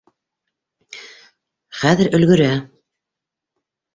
—Хәҙер 1.81 2.09
өлгөрә. 2.19 2.49